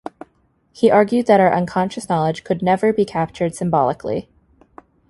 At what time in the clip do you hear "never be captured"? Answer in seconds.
2.63-3.53